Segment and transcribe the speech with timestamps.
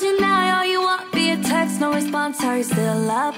[0.00, 2.40] Deny all you want via text, no response.
[2.44, 3.34] Are you still up?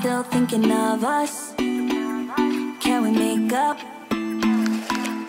[0.00, 1.54] Still thinking of us?
[1.56, 3.78] Can we make up?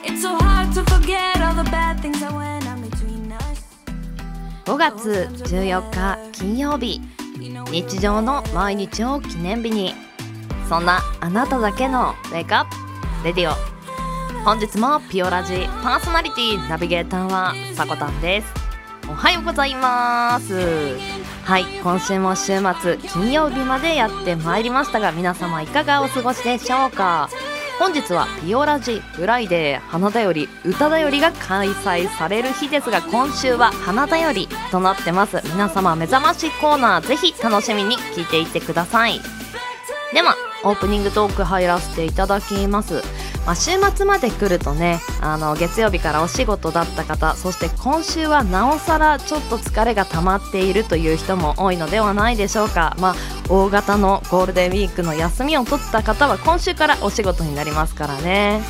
[0.03, 3.61] It's so hard to forget all the bad things that went on between us.
[4.65, 7.01] 5月14日金曜日
[7.71, 9.93] 日常の毎日を記念日に
[10.67, 12.65] そんなあなただけのウェイクアッ
[13.21, 13.53] プレディオ
[14.43, 18.58] 本日もピオラジパーソナリティナビゲーターはさこたんです
[19.09, 20.95] おはようございます。
[21.43, 27.27] はい今週も週末金曜日までやってまいりましたが皆様いかがお過ごしでしょうか。
[27.79, 35.41] 本日はピオラジフライデー花だより歌だよりが開催される日ですが今週は花だよりとなってます。
[35.45, 39.19] 皆様目覚ましコーナーぜひ楽しみに聞いていってください。
[40.13, 43.01] ではオープニングトーク入らせていただきます。
[43.49, 53.15] まあ、週末まで来るとねあの月曜日からお仕事だった方そして今週はなおさらちょっと疲れが溜まっているという人も多いのではないでしょうか、まあ、
[53.49, 58.61] 大型のゴールデンウィークの休みを取った方は今週からお仕事になりますからね。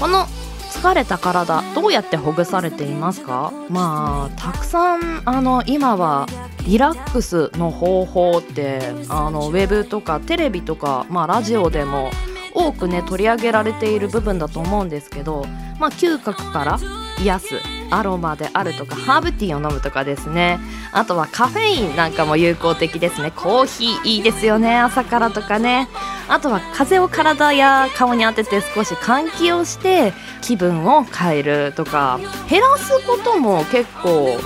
[0.00, 0.24] この
[0.70, 3.52] 疲れた体どうやってほぐされていますか？
[3.68, 6.26] まあたくさんあの今は
[6.64, 8.80] リラックスの方法って
[9.10, 12.10] あのウェブとかテレビとか、まあ、ラジオでも
[12.54, 15.44] 多くね取り上げられている部分だと思うんですけど、
[15.78, 16.78] まあ、嗅覚から
[17.20, 17.46] 癒す
[17.90, 20.58] アロマであるとかハーブティーを飲むとかですね。
[20.92, 23.30] あとはカフェインなんかも有効的ですね。
[23.32, 24.78] コーヒーいいですよね。
[24.78, 25.88] 朝からとかね。
[26.28, 32.18] あとは風を体や顔に当てて少し換気をして気分を変えるとか。
[32.48, 34.38] 減らすことも結構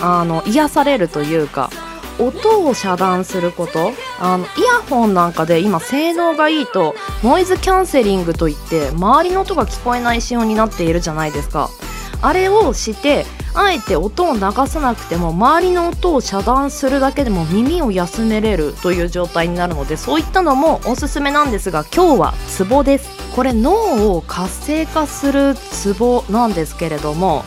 [0.00, 1.70] あの癒されるというか
[2.26, 3.92] 音を遮断すること？
[4.20, 11.70] あのイヤホンなんかで今性能がいいとノイズキャンセリングといって周りの音が聞こえない仕様になっているじゃないですか。
[12.20, 23.10] あれをしてあえて音を流さなくても周りの音を遮断するだけでも耳を休めれるという状態になるのでそういったのもおすすめなんですが今日はツボです。
[23.34, 27.42] これ脳を活性化するツボなんですけれども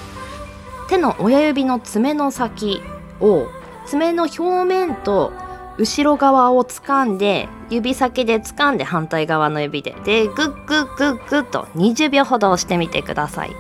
[0.90, 2.82] 手の親指の爪の先
[3.22, 3.48] を
[3.88, 5.32] 爪の表面と
[5.78, 9.96] 後ろ側を掴んで指先で掴んで反対側の指で。
[10.06, 13.56] でグッグッグッグッと20秒ほど押してみてください。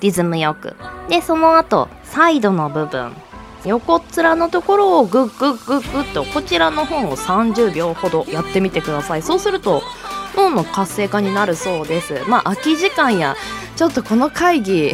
[0.00, 0.76] リズムよく。
[1.08, 3.12] でその後サイドの部分。
[3.64, 9.22] 横っ面のところをグッグッグッグッとこちらの方を30秒ほどやってみてください。
[9.22, 9.82] そうすると
[10.36, 12.22] 脳の活性化になるそうです。
[12.28, 13.34] まあ空き時間や
[13.74, 14.92] ちょっとこの会議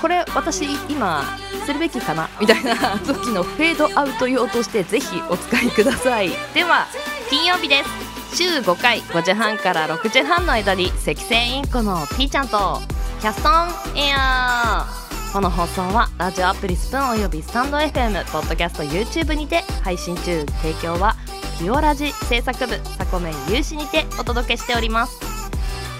[0.00, 1.24] これ私今
[1.66, 6.30] するべきかなみたいな時のフェードアウト用としてぜひお使いください。
[6.54, 6.86] で は
[7.30, 8.36] 金曜日です。
[8.36, 12.80] 週5回5時半から6時半の間に赤線インコのピーちゃんと
[13.20, 15.32] キャストンエアー。
[15.32, 20.46] この放送はラジオアプリスプーンおよびスタンド FM ポッドキャスト YouTube にて配信中。
[20.62, 21.16] 提供は
[21.58, 25.18] ピオラジ制作部サコメン有志にてお届けしております。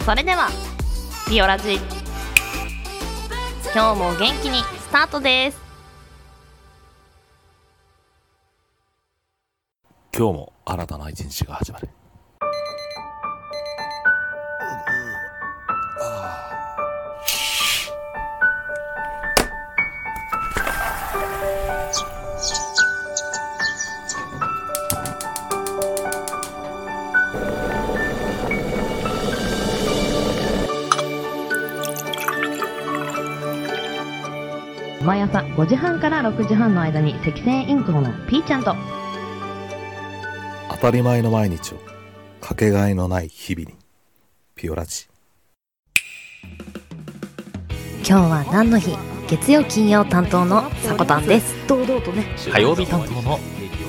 [0.04, 0.48] それでは
[1.28, 1.97] ピオラジ。
[3.78, 5.60] 今日も元気にスタートです。
[10.12, 11.88] 今日も新たな一日が始まる。
[35.08, 38.76] 毎朝5時半から6時半の間に赤線インコのピーちゃんと。
[40.70, 41.78] 当たり前の毎日を
[42.42, 43.74] かけがえのない日々に。
[44.54, 45.08] ピオラジ。
[48.06, 48.98] 今日は何の日？
[49.28, 51.54] 月曜金曜担当のさこたんです。
[51.66, 52.26] 堂々とね。
[52.52, 53.38] 火曜日担当の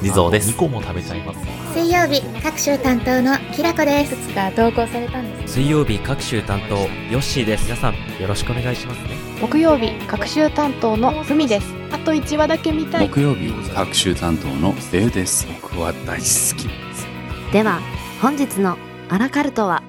[0.01, 0.51] 地蔵です。
[0.51, 1.39] 2個も食べちゃいます。
[1.73, 7.65] 水曜日各週担当のきらこですつか投稿されたんです水曜日各週担当ヨッシーです。
[7.65, 9.09] 皆さんよろしくお願いしますね。
[9.41, 17.07] 木曜日各週担当のふみですあと1話だけ見たい木曜日各週担当のデウです僕は大好きです
[17.53, 17.79] では
[18.22, 19.81] 本日のアラカルトは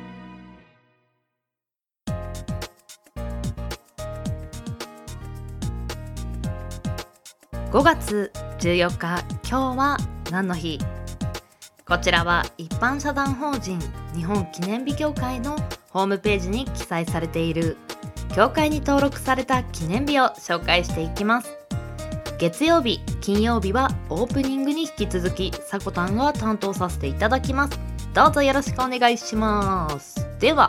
[7.72, 9.96] ？5月14日今日は
[10.30, 10.78] 何の日？
[11.86, 13.78] こちらは一般社団法人
[14.14, 15.56] 日本記念日協会の
[15.88, 17.78] ホームページに記載されている
[18.36, 21.56] 協会に登録された記念日を紹介していきます。
[22.38, 27.80] 月曜日金曜日はオープニングに引き続きさこたんが担当させていただきます。
[28.12, 30.28] どうぞよろしくお願いします。
[30.38, 30.68] では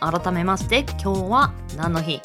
[0.00, 2.20] 改めまして今日は何の日？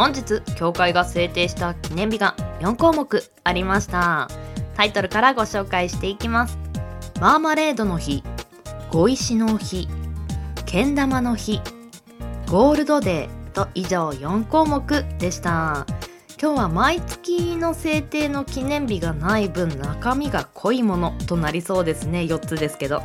[0.00, 4.30] 本日協会が制定した記念日が4項目ありました。
[4.74, 6.58] タイトルからご紹介していきます。
[7.20, 8.24] マーマレードの日
[8.90, 9.88] 碁石の日
[10.64, 11.60] けん玉の日
[12.48, 15.84] ゴールドデーと以上4項目でした。
[16.40, 22.20] 今日は毎月の制定の記念日がない分中身が濃いものとなりそうですね。
[22.20, 23.02] 4つですけど。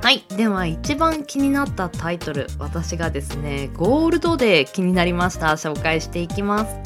[0.00, 0.24] はい。
[0.36, 5.48] では一番気になったタイトル私がですねゴールドデー気になりました。
[5.48, 6.76] 紹介していきます。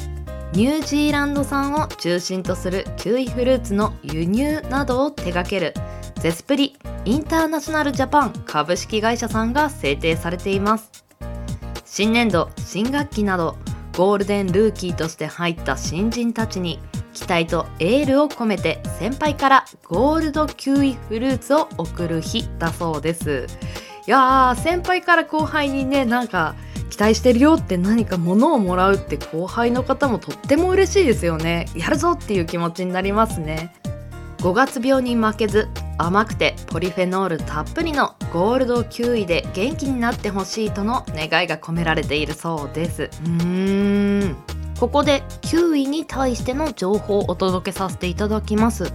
[0.53, 5.73] ニュージーランド産を中心とするキウイフルーツの輸入などを手掛ける
[6.19, 11.05] ゼスプリインターナショナルジャパン株式会社さんが制定されています。
[11.85, 13.57] 新年度新学期など
[13.95, 16.79] ゴールデンルーキーとして入った新人たちに
[17.13, 23.47] 期待とエールを込めて先輩からゴールドキウイフルーツを送る日だそうです。
[24.05, 26.55] いやー先輩から後輩にねなんか
[26.89, 31.67] 期待してるよって何か物をもらうって後輩の方もとっても嬉しいですよね。
[31.75, 33.73] やるぞっていう気持ちになりますね。
[34.39, 43.03] 5月病に負けず甘くてポリフェノールたっぷりのゴールドキウイで元気になってほしいとの願いが込められているそうです。
[43.03, 44.52] うーん。
[44.79, 48.91] ここでキウイに対しての情報をお届けさせていただきます。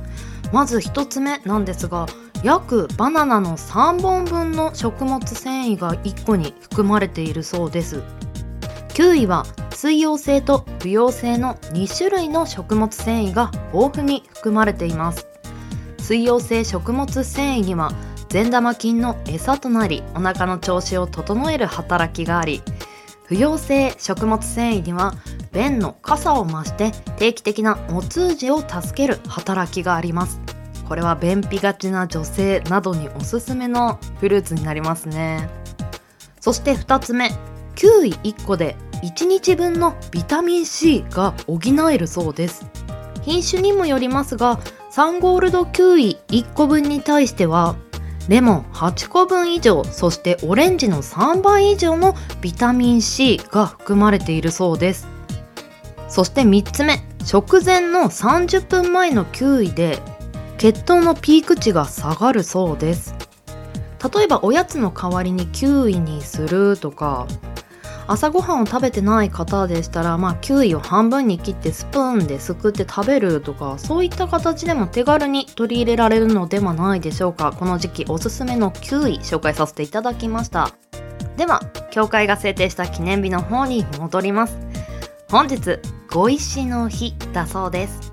[0.53, 2.07] まず1つ目なんですが
[2.43, 8.03] 約バナナの3本分の食物繊維が1個に含まれているそうです。
[8.95, 15.29] キウイは水溶性と不溶性の2種類の食物繊維が豊富に含まれています。
[15.99, 17.93] 水溶性食物繊維には
[18.29, 22.63] 善玉菌の餌となりお腹の調子を整える働きがあり
[23.25, 25.15] 不溶性食物繊維には
[25.53, 30.41] 便の傘を増して定期的なお通じを助ける働きがあります。
[30.89, 35.49] これは便秘がちな女性などにおすすめのフルーツになりますね。
[36.41, 37.31] そして2つ目
[37.75, 41.61] キウイ1個で1日分のビタミン C が補
[41.91, 42.67] えるそうです。
[43.23, 44.59] 品種にもよりますが
[44.91, 47.77] サンゴールドキウイ1個分に対しては
[48.29, 55.18] レモン8個分以上そしてオレンジの3倍以上のビタミン C が含まれているそうです。
[56.09, 60.01] そして3つ目食前の30分前のキウイで
[60.57, 63.15] 血糖のピーク値が下がるそうです。
[64.15, 67.27] 例えばおやつの代わりにキウイにするとか
[68.07, 77.53] 朝ごはんを食べてない方でしたら、まあ、キウイを半分に切ってスプーンですくって食べるとかそういった形でも手軽に取り入れられるのではないでしょうか。
[77.53, 80.71] この時期おすすめのキウイ紹介させていただきました。
[81.37, 84.59] では協会が制定した記念日の方に戻ります。
[85.29, 85.79] 本日
[86.11, 88.13] 碁石の日だそうです。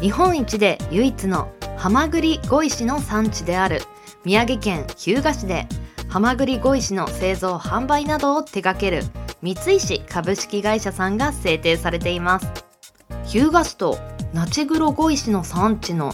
[0.00, 3.82] 日本一で唯一のハマグリ碁石の産地である
[4.24, 5.68] 宮城県日向市で
[6.08, 9.04] ハマグリ碁石の製造販売などを手掛ける
[9.40, 12.52] 三石株式会社さんが制定されています。
[13.24, 13.98] 日向市と
[14.32, 16.12] 那智黒碁石の産地の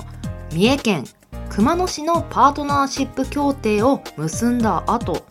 [0.52, 1.04] 三重県
[1.48, 5.24] 熊野市のパートナーシップ協定を結んだ後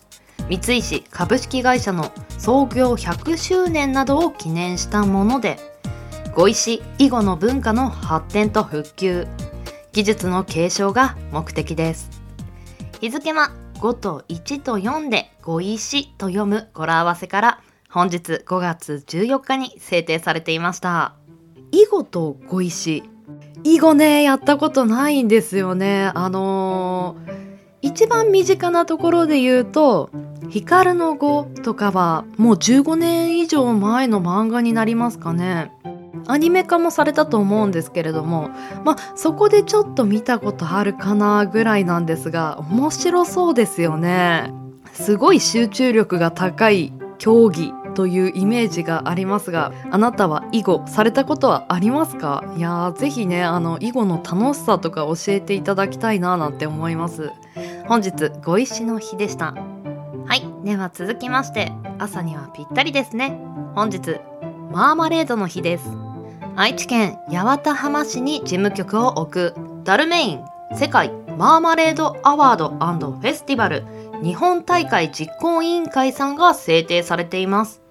[0.48, 5.58] 三石株式会社の創業100周年などを記念したもので
[6.34, 9.26] 碁石囲碁の文化の発展と復旧。
[9.92, 12.10] 技術の継承が目的です。
[13.00, 13.50] 日付は
[13.80, 17.60] 5と1と4で碁石と読む語呂合わせから
[17.90, 21.14] 本日5月14日に制定されていました。
[21.72, 23.02] 囲碁と碁石。
[23.64, 26.12] 囲碁ねやったことないんですよね。
[26.14, 27.34] あのー、
[27.82, 30.10] 一番身近なところで言うと
[30.50, 35.72] 光の碁とかはもう15年以上前の漫画になりますかね。
[36.26, 38.50] アニメ化もされたと思うんですけれども
[38.84, 44.52] まあそこでちょっと見たことあるかなぐらいなんですが面白そうですよね。
[44.92, 52.44] すごい集中力が高い競技というイメージがありますがあなたは囲碁されたことはありますか？
[52.56, 57.30] いやーぜひねあの囲碁の楽しさとか教えていただきたいななんて思います。
[57.86, 59.54] 本日碁石の日でした。
[60.64, 63.38] では続きまして朝にはぴったりですね。
[63.74, 64.20] 本日
[64.72, 65.84] マーマレードの日です。
[66.56, 73.84] 愛知県八幡浜市に事務局を置くダルメイン世界マーマレードアワードフェスティバル
[74.22, 77.82] 日本大会実行委員会さんが制定されています。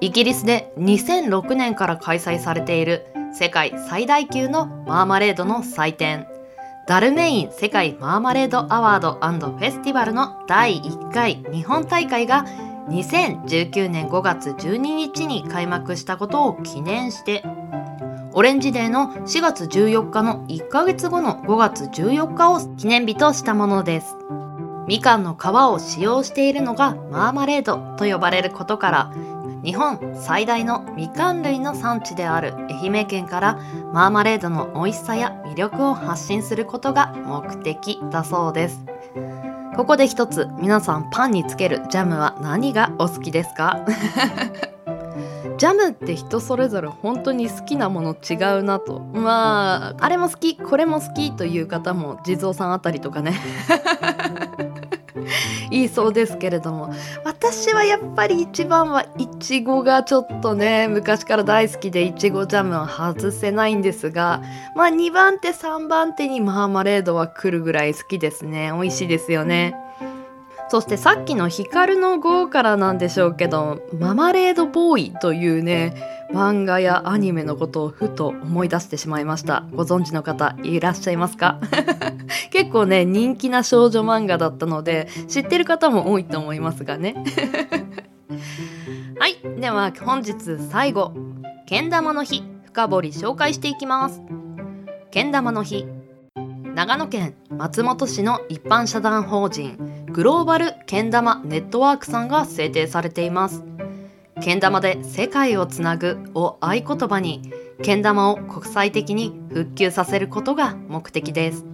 [0.00, 6.26] イギリスで2006年から開催されている世界最大級のマーマレードの祭典。
[6.90, 12.44] ダルメイン世界マーマレードアワードフェスティバルの第1回日本大会が
[12.88, 17.44] 2019年5月12日に開幕したことを記念して
[18.32, 24.16] オレンジデーの4月14日の1ヶ月後の5月14日を記念日としたものです。
[24.88, 29.12] みかんの皮を使用しているのがマーマレードと呼ばれることから
[29.64, 33.58] 日本最大のみかん類の産地である愛媛県から
[33.92, 38.84] マーマレードの美味しさや魅力を発信することが目的だそうです。
[39.76, 43.80] ここで一つ皆さんパンにつけるジャムは何がお好きですか？
[45.58, 49.00] ジャムって人それぞれ本当に好きなもの違うなと。
[49.12, 53.34] まああれも好きこれも好きという方も地蔵さんあたりとかね。
[55.70, 56.92] 言いそうですけれども。
[57.24, 64.42] 私はやっぱり一番はいちごがちょっとね昔から大好きでいちごジャムは外せないんですが
[64.74, 68.70] まあ2番手3番手にマーマレードは来るぐらい好きですね。
[68.74, 69.74] 美味しいですよね。
[70.70, 75.94] そしてさっきの光の号からなんでしょうけどママレードボーイというね
[76.32, 79.64] 漫画やアニメのことをふと思い出してしまいました。
[79.72, 81.58] ご存知の方いらっしゃいますか？
[82.52, 87.16] 結構ね人気な少女漫画だったので知ってる方も多いと思いますがね。
[89.18, 89.38] はい。
[89.60, 90.34] では本日
[90.70, 91.12] 最後。
[91.66, 94.22] けん玉の日深掘り紹介していきます。
[95.10, 95.84] けん玉の日。
[96.74, 103.64] 長野県松本市の一般社団法人グローバルけん玉ネットワークさんが制定されています。
[104.40, 111.66] けん玉で世界をつなぐを合言葉にけん玉を国際的に復旧させることが目的です。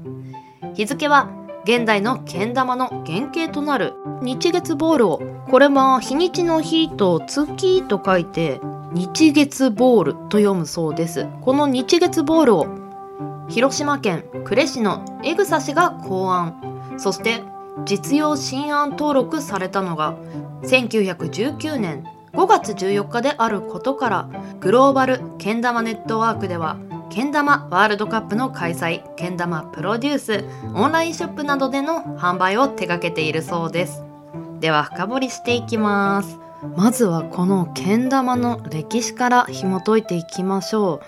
[0.74, 1.30] 日付は
[1.64, 3.92] 現代のけん玉の原型となる。
[4.22, 8.60] 日月ボールをこれは日にちの日と月と書いて
[8.94, 11.26] 日月ボールと読むそうです。
[11.42, 12.85] この日月ボールを
[13.48, 16.94] 広島県呉市の江草氏が考案。
[16.98, 17.42] そして
[17.84, 20.16] 実用新案登録されたのが
[20.62, 24.28] 1919年5月14日であることから
[24.60, 26.78] グローバルけん玉ネットワークでは
[27.10, 34.02] けん玉ワールドカップの開催けん玉プロデュースオンラインショップなどでの販売を手掛けているそうです。
[34.60, 36.38] では深掘りしていきます。
[36.76, 41.00] まずはこのけん玉の歴史から紐解いていきましょう。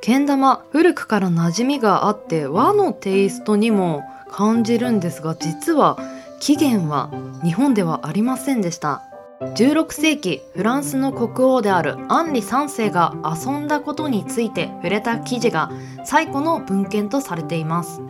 [0.00, 5.98] けん玉古くから馴染みがあって和のテイストにも感じるんですが実は
[6.40, 7.10] 起源は
[7.42, 9.02] 日本ではありませんでした。
[9.40, 15.70] 16世紀フランスの国王であるアンリ3世が遊んだことについて触れた記事が
[16.04, 18.00] 最古の文献とされています。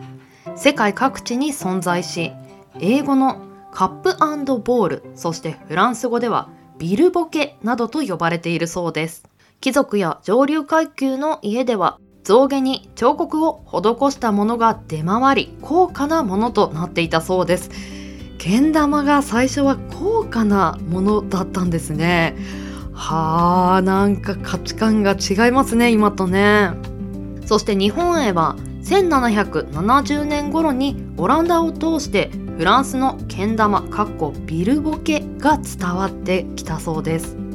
[0.55, 2.31] 世界各地に存在し
[2.79, 3.41] 英語の
[3.71, 9.26] カップボールそしてフランス語ではビルボケなどと呼ばれているそうです。
[9.59, 17.71] 貴族や上流階級の家では象牙に彫刻を施したものが出回り高価なものとなっていたそうです。
[18.37, 22.35] けん玉が最初は高価なものだったんですね。
[22.93, 26.71] はあなんか価値観が違いますね今とね。
[27.45, 37.46] そして日本へは1770年頃にオランダを通してフランスのけん玉かっこビルボケが伝わってきたそうです。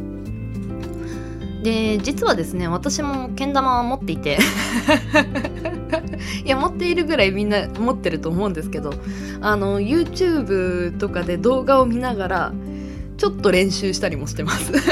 [1.62, 4.38] で実はですね私もけん玉持っていて。
[6.44, 8.94] いや持っているぐらいみんな持ってると思うんですけど
[9.40, 12.52] あの YouTube とかで動画を見ながら
[13.16, 14.72] ちょっと練習したりもしてます。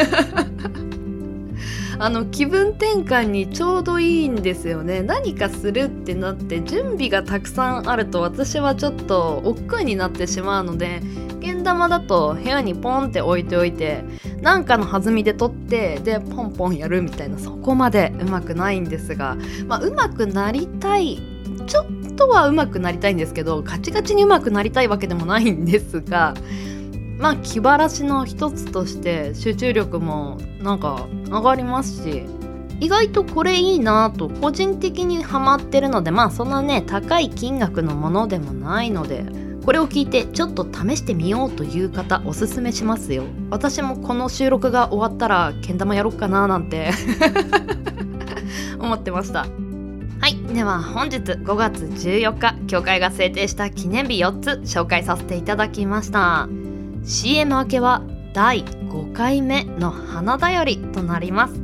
[1.99, 5.03] あの気分転換にちょうどいいんですよね。
[5.03, 11.03] 何かするってなって準備がたくさんあると私はちょっと億劫になってしまうので
[11.41, 14.05] けん玉だと部屋にポンって置いておいて
[14.41, 21.19] なんかの弾みで取ってでポンポンやるみたいなそこまでうまくないんですがまあうまくなりたい
[21.67, 26.35] ちょっとはうまくなりたいんですけどガチガチにうまくなりたいわけでもないんですが
[27.19, 32.25] まあ気晴らしの一つとして集中力もなんか上がりますし
[32.81, 39.25] 意外とこれいいなと個人的にハマってるのでまあそんなね高い金額のものでもないので
[39.65, 43.25] これを聞いてちょっと試してみようという方おすすめしますよ。
[43.51, 46.91] 私もこの収録が終わったらけん玉やろっかななんて
[48.79, 49.47] 思ってました。
[50.21, 56.49] はいでは本日5月14日協会が制定した記念日4つ紹介させていただきました。
[57.05, 58.03] CM 明けは
[58.35, 61.55] 第5回目の花だよりとなります。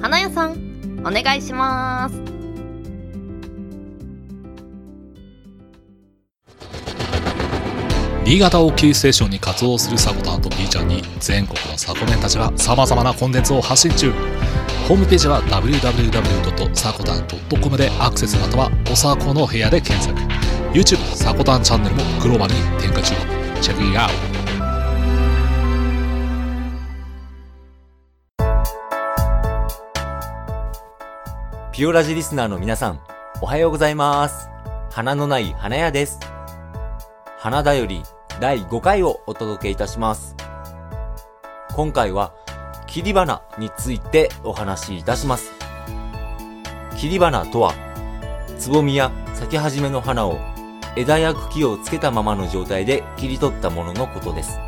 [0.00, 2.33] 花屋さんお願いします。
[8.24, 14.10] 新潟をキーステーションに活動するサコタンと B ちゃんに全国のサコメンたちが様々なコンテンツを発信中
[14.88, 16.74] ホームページは www.
[16.74, 17.28] サコタン
[17.60, 20.18] .com でアクセスまたはおさこの部屋で検索
[20.72, 23.14] YouTube サコタンチャンネルもグローバルに展開中
[23.60, 24.44] チェックイアウト
[31.72, 33.00] ピオラジリスナーの皆さん、
[33.42, 34.48] おはようございます。
[34.92, 36.20] 花のない花屋です。
[37.44, 38.00] 花だより
[38.40, 40.34] 第5回をお届けいたします。
[41.74, 42.34] 今回は、
[42.88, 45.52] 切り花についてお話しいたします。
[46.96, 47.74] 切り花とは、
[48.58, 50.38] つぼみや咲き始めの花を
[50.96, 54.58] 枝や茎をつけたままの状態で切り取ったもののことです。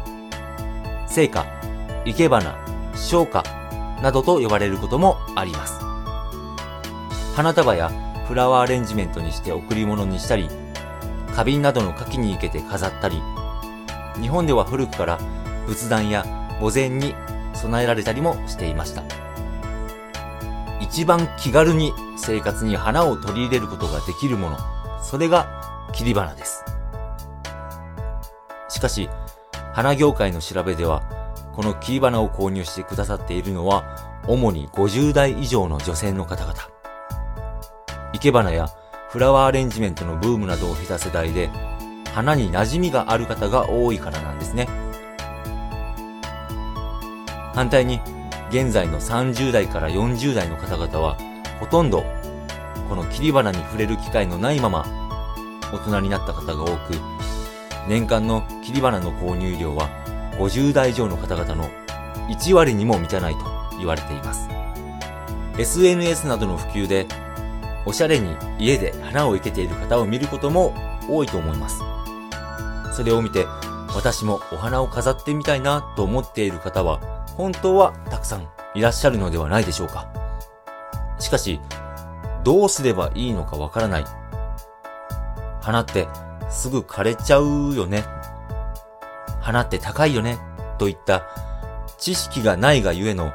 [1.09, 1.47] 聖花、
[2.05, 2.57] 生け花、
[2.95, 3.43] 消花
[4.01, 5.81] などと呼ばれることもあります。
[7.35, 7.91] 花束や
[8.29, 10.49] フラワーアレンジメントにして贈り物にしたり、
[11.33, 13.21] 花瓶などの花器に生けて飾ったり、
[14.21, 15.19] 日本では古くから
[15.67, 16.25] 仏壇や
[16.61, 17.15] 墓前に
[17.55, 19.03] 備えられたりもしていました。
[20.81, 24.59] 一番気軽に生活に花を取り入れることができるもの、
[25.03, 26.65] それが切り花です。
[28.69, 29.09] しかし、
[29.73, 31.03] 花業界の調べでは、
[31.55, 33.85] この切り花を購入してくださっているのは、
[34.29, 36.55] 主に50代以上の女性の方々。
[38.13, 38.69] 生け花や
[39.11, 41.51] フラワーアレンジメントのブームなどを経た世代で、
[42.17, 44.67] 花に馴染みがある方が多いからなんですね。
[47.55, 48.01] 反対に、
[48.49, 51.19] 現在の30代から40代の方々は、
[51.61, 52.07] ほとんど、
[52.89, 54.87] この切り花に触れる機会のないまま、
[55.71, 56.95] 大人になった方が多く、
[57.87, 59.91] 年間の切り花の購入量は
[60.39, 61.69] 50代以上の方々の
[62.31, 63.41] 1割にも満たないと
[63.77, 64.49] 言われています。
[65.59, 67.07] SNS などの普及で、
[67.85, 70.73] おしゃれに家で花を生けている方を見ることも
[71.11, 71.96] 多いと思います。
[72.97, 73.47] それを見て、
[73.95, 76.99] 私もお花を飾ってみたいなと思っている方は、
[77.37, 80.09] 本当はたくさんいらっしゃるのではないでしょうか。
[81.19, 81.61] しかし、
[82.43, 84.05] どうすればいいのかわからない。
[85.61, 86.09] 花って
[86.49, 88.03] すぐ枯れちゃうよね。
[89.43, 90.39] 花って高いよね。
[90.79, 91.27] といった
[91.99, 93.31] 知識がないがゆえの、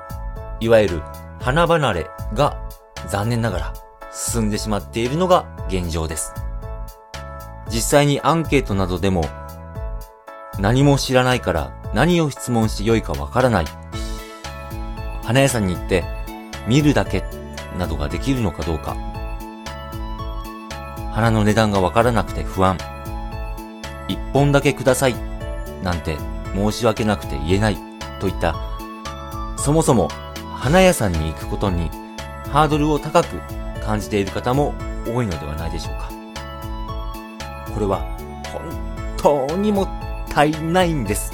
[0.60, 1.02] いわゆる
[1.40, 2.68] 花離れが
[3.08, 3.74] 残念ながら
[4.12, 6.34] 進んでしまっているのが現状です。
[7.70, 9.24] 実際にアンケートなどでも
[10.62, 13.66] 何も知らないから何を質問してよいかわからない。
[15.24, 16.04] 花屋さんに行って
[16.68, 17.24] 見るだけ
[17.80, 18.96] などができるのかどうか。
[21.12, 22.78] 花の値段がわからなくて不安。
[24.08, 25.16] 一本だけください。
[25.82, 26.16] なんて
[26.54, 27.78] 申し訳なくて言えない。
[28.20, 28.56] といった、
[29.58, 30.10] そもそも
[30.54, 31.90] 花屋さんに行くことに
[32.52, 33.42] ハードルを高く
[33.84, 34.76] 感じている方も
[35.08, 36.12] 多いのではないでしょうか。
[37.74, 38.06] これは
[39.18, 39.90] 本当にもっ
[40.32, 41.34] ったいないんです。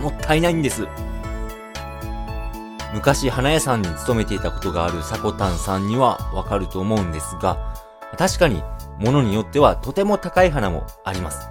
[0.00, 0.88] もったいないんです。
[2.94, 7.74] 昔花屋さんに勤めていたことがあるサコタンさんにはわかると思うんですが、
[8.16, 8.62] 確かに
[8.98, 11.48] 物によってはとても高い花もあります。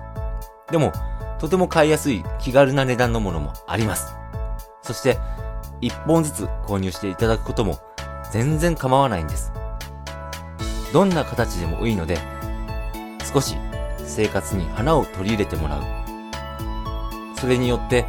[0.72, 0.92] でも、
[1.38, 4.16] とても買いやすい気軽な値段のものもあります。
[4.82, 5.20] そして、
[5.82, 7.78] 一本ずつ購入していただくことも
[8.32, 9.54] 全然構わないんです。
[10.92, 12.18] どんな形でもいいので、
[13.32, 13.56] 少し
[14.06, 15.99] 生活に花を取り入れてもらう。
[17.40, 18.06] それによって、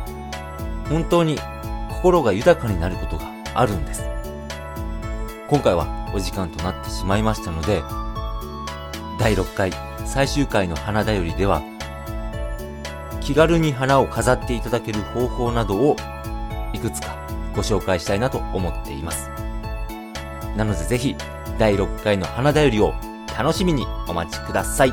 [0.88, 1.38] 本当に
[1.88, 4.04] 心が豊かになることがあるんです。
[5.48, 7.82] 今回はお時間となってしまいましたので、
[9.18, 9.72] 第6回
[10.04, 11.62] 最終回の花だよりでは、
[13.20, 15.96] 気軽に花を飾っていただける方法などを
[16.72, 17.16] いくつか
[17.54, 19.30] ご紹介したいなと思っています。
[20.56, 21.14] なのでぜひ
[21.58, 22.94] 第6回の花だよりを
[23.38, 24.92] 楽しみにお待ちください。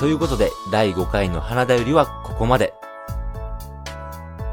[0.00, 2.81] ということで第5回の花だよりはここまで。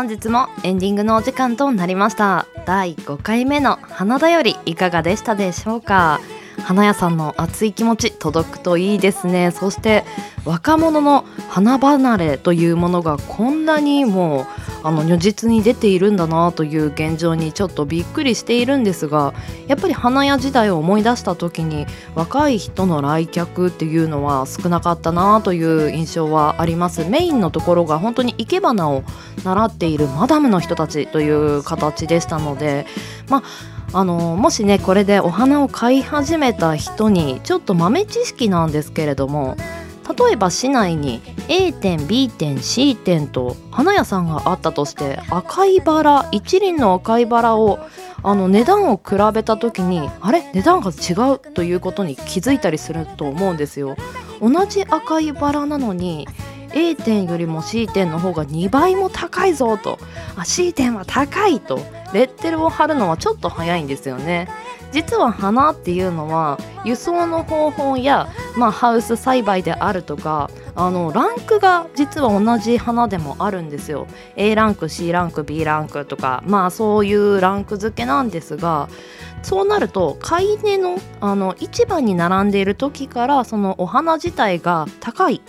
[0.00, 2.46] 本日もエンディングのお時間となりました。
[2.64, 6.20] 第5回目の花だよりいかがでしたでしょうか？
[6.64, 9.50] 花屋さんの熱い気持ち届くといいですね。
[9.50, 10.04] そして
[10.46, 14.46] 若者の花離れというものがこんなにも
[14.82, 19.34] あの如実に出ているんだなという現状にちょっとびっくりしているんですが
[19.66, 27.04] やっぱり花屋時代を思い出した時に若い人の来客っていうのは少なかったなという印象はあります。
[27.04, 29.02] メインのところが本当に生け花を
[29.44, 32.86] 習っているマダムの人たちという形でしたので
[33.28, 33.42] まあ
[33.92, 39.56] あのもしねこれでお花を買い始めた人にちょっと豆知識なんですけれども
[40.18, 47.78] 例えば市内に A 店 B 店 C 店と花屋さんがあったとして赤いバラ一輪の赤いバラを
[48.22, 50.42] あの値段を比べた時にあれ？
[50.52, 53.96] 値段が違うということに気づいたりすると思うんですよ。
[54.40, 56.26] 同じ赤いバラなのに
[56.72, 59.98] A 店よりも C 店の方が2倍も高いぞと。
[60.36, 61.78] あ C 店は高いと。
[62.12, 64.48] レッテルを貼るのはちょっと早いんですよね。
[64.92, 74.06] 実は花っていうのは輸送の方法や、まあ、ハウス栽培であるとかあのランクが実は同じ花でもあるんですよ。
[74.36, 78.88] A ランク C ランク B ランクとかまあそういうランク付けなんですが
[79.42, 85.42] そうなると買い値のあの市場に並んでいる時からそのお花自体が高い。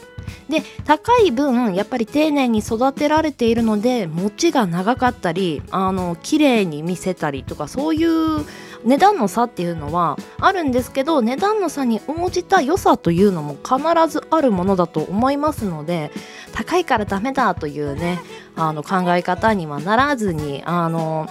[0.50, 8.46] で高い分やっぱり丁寧に育てられているので持ちが長かったりあの綺麗に見せたりとかそういう
[8.84, 16.12] 値段の差っていうのはあるんですけど値段の差に応じた良さというのも必ずあるものだと思いますので
[16.54, 18.20] 高いからダメだというね
[18.56, 21.28] あの考え方にはならずにあの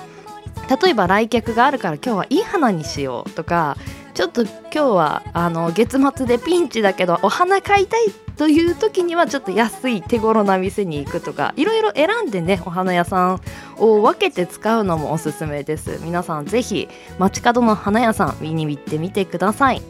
[0.83, 3.77] 例えば来客があるから今日はいい花にしようとか
[4.21, 13.41] ちょっと今日はあの月末でピンチだけどお花買いたいという時にはちょっと安い手頃な店に行くとかいろいろ選んでねお花屋さん
[13.79, 16.01] を分けて使うのもおすすめです。
[16.03, 16.87] 皆さんぜひ
[17.19, 19.81] 街角の花屋さん見に行ってみてください。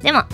[0.00, 0.28] では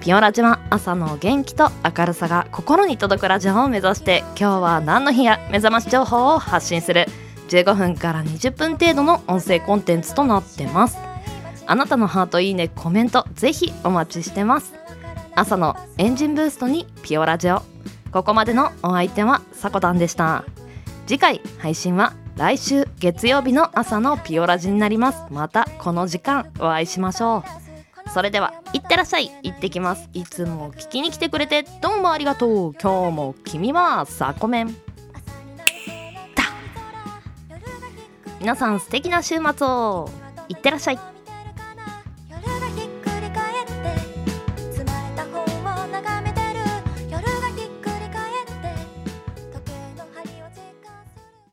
[0.00, 7.04] ピオラジは朝の元気と明るさが心に届くラジオを目指して今日は何の日や目覚まし情報を発信する。
[7.50, 11.09] 15分から20分程度の音声コンテンツとなってます。
[11.70, 14.74] あなたのハートいいねコメントぜひお待ちしてます。
[15.36, 17.62] 朝のエンジンブーストにピオラジオ。
[18.10, 20.44] ここまでのお相手はさこたんでした。
[21.06, 25.22] 次回配信は来週月曜日の朝のピオラジになります。
[25.30, 27.44] またこの時間お会いしましょ
[28.06, 28.10] う。
[28.10, 30.08] それではいってらっしゃい行ってきます。
[30.12, 32.74] いつも聞きに来てくれてどうもありがとう。
[32.74, 34.76] 今日も君はサコメン
[38.40, 40.10] 皆さん素敵な週末を。
[40.48, 41.19] いってらっしゃい。